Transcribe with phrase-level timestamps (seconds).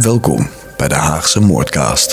[0.00, 2.10] Welkom bij de Haagse Moordcast.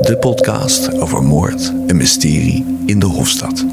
[0.00, 3.64] De podcast over moord en mysterie in de Hofstad.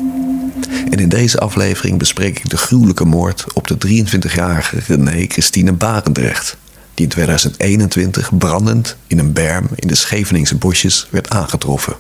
[0.91, 6.57] En in deze aflevering bespreek ik de gruwelijke moord op de 23-jarige René Christine Barendrecht,
[6.94, 11.95] die in 2021 brandend in een berm in de Scheveningse bosjes werd aangetroffen.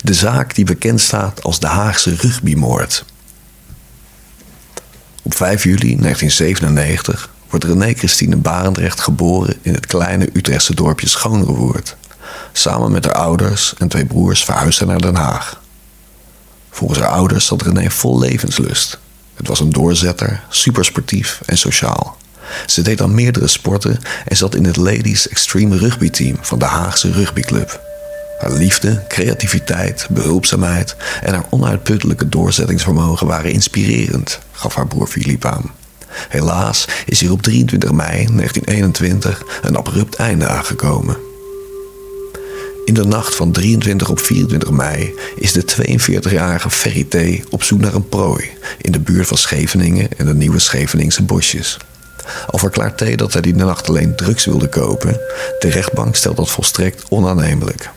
[0.00, 3.04] De zaak die bekend staat als de Haagse rugbymoord.
[5.22, 11.96] Op 5 juli 1997 wordt René Christine Barendrecht geboren in het kleine Utrechtse dorpje Schoonrewoerd.
[12.52, 15.60] Samen met haar ouders en twee broers verhuisde naar Den Haag.
[16.70, 18.98] Volgens haar ouders zat René vol levenslust.
[19.34, 22.16] Het was een doorzetter, supersportief en sociaal.
[22.66, 26.64] Ze deed aan meerdere sporten en zat in het Ladies Extreme Rugby Team van de
[26.64, 27.80] Haagse rugbyclub.
[28.38, 35.70] Haar liefde, creativiteit, behulpzaamheid en haar onuitputtelijke doorzettingsvermogen waren inspirerend, gaf haar broer Filip aan.
[36.28, 41.16] Helaas is hier op 23 mei 1921 een abrupt einde aangekomen.
[42.84, 47.16] In de nacht van 23 op 24 mei is de 42-jarige Ferry T.
[47.50, 51.76] op zoek naar een prooi in de buurt van Scheveningen en de nieuwe Scheveningse bosjes.
[52.46, 53.18] Al verklaart T.
[53.18, 55.20] dat hij die nacht alleen drugs wilde kopen,
[55.58, 57.90] de rechtbank stelt dat volstrekt onaannemelijk.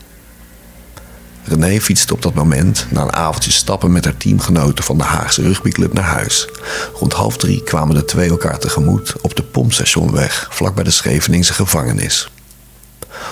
[1.44, 5.42] René fietste op dat moment na een avondje stappen met haar teamgenoten van de Haagse
[5.42, 6.48] rugbyclub naar huis.
[6.96, 12.30] Rond half drie kwamen de twee elkaar tegemoet op de pompstationweg vlakbij de Scheveningse gevangenis.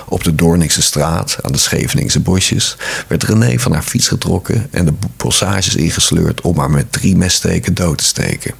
[0.06, 4.86] Op de Doornikse straat, aan de Scheveningse bosjes, werd René van haar fiets getrokken en
[4.86, 8.54] de bossages ingesleurd om haar met drie messteken dood te steken.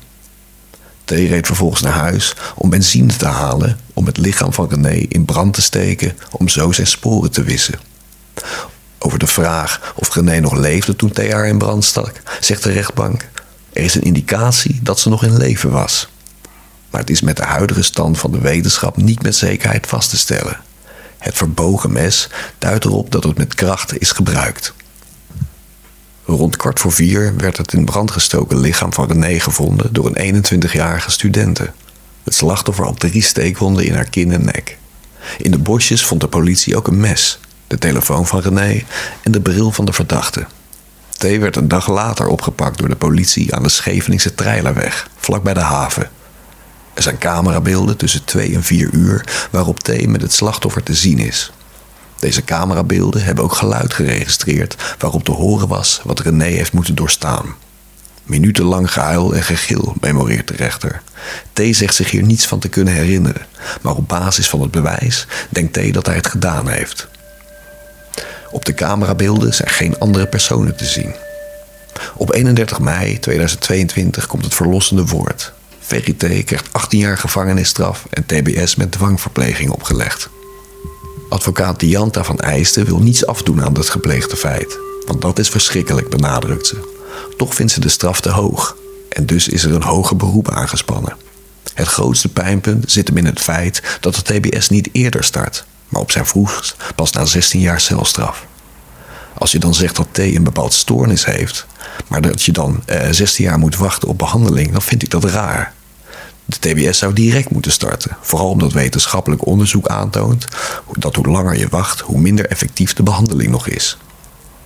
[1.04, 5.26] T reed vervolgens naar huis om benzine te halen om het lichaam van René in
[5.26, 7.80] brand te steken om zo zijn sporen te wissen.
[9.00, 13.28] Over de vraag of René nog leefde toen Thea in brand stak, zegt de rechtbank:
[13.74, 16.10] Er is een indicatie dat ze nog in leven was.
[16.90, 20.18] Maar het is met de huidige stand van de wetenschap niet met zekerheid vast te
[20.18, 20.60] stellen.
[21.18, 24.74] Het verbogen mes duidt erop dat het met kracht is gebruikt.
[26.26, 30.44] Rond kwart voor vier werd het in brand gestoken lichaam van René gevonden door een
[30.46, 31.72] 21-jarige studente.
[32.24, 34.78] Het slachtoffer had drie steekwonden in haar kin en nek.
[35.38, 38.84] In de bosjes vond de politie ook een mes, de telefoon van René
[39.24, 40.46] en de bril van de verdachte.
[41.18, 45.60] T werd een dag later opgepakt door de politie aan de Scheveningse Treilerweg, vlakbij de
[45.60, 46.10] haven.
[46.94, 51.20] Er zijn camerabeelden tussen 2 en 4 uur waarop T met het slachtoffer te zien
[51.20, 51.52] is.
[52.20, 57.56] Deze camerabeelden hebben ook geluid geregistreerd waarop te horen was wat René heeft moeten doorstaan.
[58.24, 61.02] Minutenlang gehuil en gegil, memoreert de rechter.
[61.54, 63.46] T zegt zich hier niets van te kunnen herinneren,
[63.82, 67.08] maar op basis van het bewijs denkt T dat hij het gedaan heeft.
[68.52, 71.16] Op de camerabeelden zijn geen andere personen te zien.
[72.16, 75.54] Op 31 mei 2022 komt het verlossende woord.
[75.88, 76.44] T.
[76.46, 80.30] krijgt 18 jaar gevangenisstraf en TBS met dwangverpleging opgelegd.
[81.30, 86.10] Advocaat Dianta van Eijsten wil niets afdoen aan het gepleegde feit, want dat is verschrikkelijk,
[86.10, 86.98] benadrukt ze.
[87.38, 88.76] Toch vindt ze de straf te hoog
[89.10, 91.16] en dus is er een hoger beroep aangespannen.
[91.74, 96.02] Het grootste pijnpunt zit hem in het feit dat de TBS niet eerder start, maar
[96.02, 98.48] op zijn vroegst pas na 16 jaar celstraf.
[99.34, 101.66] Als je dan zegt dat T een bepaald stoornis heeft,
[102.08, 105.24] maar dat je dan eh, 16 jaar moet wachten op behandeling, dan vind ik dat
[105.24, 105.74] raar.
[106.46, 110.46] De TBS zou direct moeten starten, vooral omdat wetenschappelijk onderzoek aantoont
[110.98, 113.98] dat hoe langer je wacht, hoe minder effectief de behandeling nog is.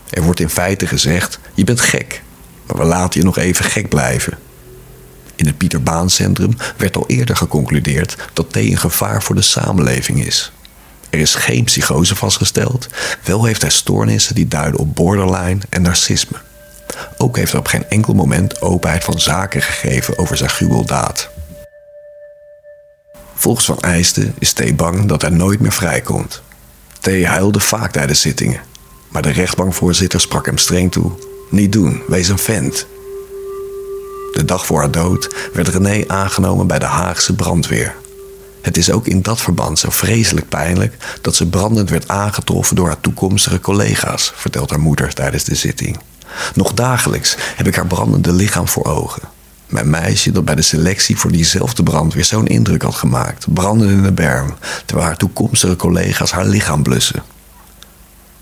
[0.10, 2.24] Er wordt in feite gezegd: je bent gek,
[2.66, 4.38] maar we laten je nog even gek blijven.
[5.36, 9.42] In het Pieter Baan Centrum werd al eerder geconcludeerd dat T een gevaar voor de
[9.42, 10.52] samenleving is.
[11.14, 12.88] Er is geen psychose vastgesteld,
[13.24, 16.38] wel heeft hij stoornissen die duiden op borderline en narcisme.
[17.18, 21.30] Ook heeft hij op geen enkel moment openheid van zaken gegeven over zijn gruweldaad.
[23.36, 26.42] Volgens Van Eijsten is T bang dat hij nooit meer vrijkomt.
[27.00, 28.62] T huilde vaak tijdens zittingen,
[29.10, 31.12] maar de rechtbankvoorzitter sprak hem streng toe:
[31.50, 32.88] Niet doen, wees een vent.
[34.32, 37.96] De dag voor haar dood werd René aangenomen bij de Haagse brandweer.
[38.64, 42.88] Het is ook in dat verband zo vreselijk pijnlijk dat ze brandend werd aangetroffen door
[42.88, 45.98] haar toekomstige collega's, vertelt haar moeder tijdens de zitting.
[46.54, 49.22] Nog dagelijks heb ik haar brandende lichaam voor ogen.
[49.68, 53.92] Mijn meisje dat bij de selectie voor diezelfde brand weer zo'n indruk had gemaakt, brandend
[53.92, 54.56] in de berm,
[54.86, 57.24] terwijl haar toekomstige collega's haar lichaam blussen.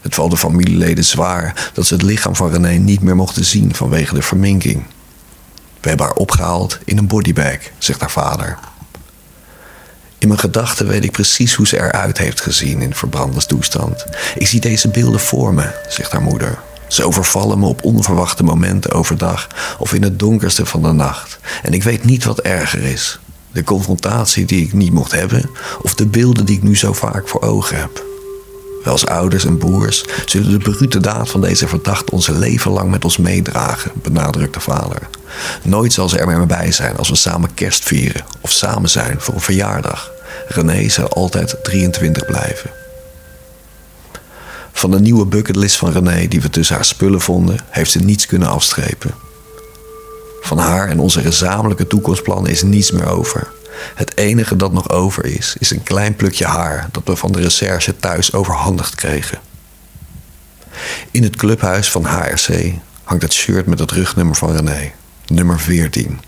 [0.02, 3.76] Het valt de familieleden zwaar dat ze het lichaam van René niet meer mochten zien
[3.76, 4.84] vanwege de verminking.
[5.80, 8.58] We hebben haar opgehaald in een bodybag, zegt haar vader.
[10.22, 14.06] In mijn gedachten weet ik precies hoe ze eruit heeft gezien in verbrande toestand.
[14.36, 16.60] Ik zie deze beelden voor me, zegt haar moeder.
[16.88, 19.48] Ze overvallen me op onverwachte momenten overdag
[19.80, 21.40] of in het donkerste van de nacht.
[21.64, 23.20] En ik weet niet wat erger is.
[23.52, 25.50] De confrontatie die ik niet mocht hebben,
[25.82, 28.11] of de beelden die ik nu zo vaak voor ogen heb.
[28.84, 32.92] Wij als ouders en broers zullen de brute daad van deze verdachte onze leven lang
[32.92, 35.08] met ons meedragen, benadrukt de vader.
[35.64, 39.22] Nooit zal ze er meer bij zijn als we samen kerst vieren of samen zijn
[39.22, 40.12] voor een verjaardag.
[40.48, 42.70] René zal altijd 23 blijven.
[44.72, 48.26] Van de nieuwe bucketlist van René die we tussen haar spullen vonden, heeft ze niets
[48.26, 49.14] kunnen afstrepen.
[50.42, 53.52] Van haar en onze gezamenlijke toekomstplannen is niets meer over.
[53.96, 57.42] Het enige dat nog over is, is een klein plukje haar dat we van de
[57.42, 59.40] recherche thuis overhandigd kregen.
[61.12, 62.74] In het clubhuis van HRC
[63.04, 64.92] hangt het shirt met het rugnummer van René,
[65.28, 66.20] nummer 14.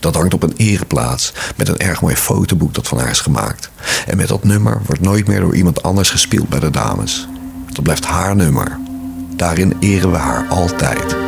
[0.00, 3.70] Dat hangt op een ereplaats met een erg mooi fotoboek dat van haar is gemaakt.
[4.06, 7.28] En met dat nummer wordt nooit meer door iemand anders gespeeld bij de dames.
[7.72, 8.78] Dat blijft haar nummer.
[9.36, 11.19] Daarin eren we haar altijd.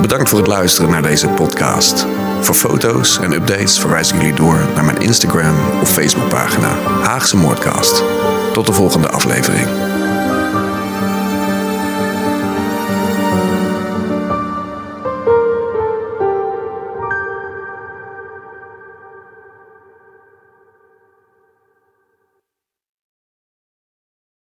[0.00, 2.06] Bedankt voor het luisteren naar deze podcast.
[2.40, 8.04] Voor foto's en updates verwijs ik jullie door naar mijn Instagram of Facebookpagina Haagse Moordcast.
[8.52, 9.89] Tot de volgende aflevering.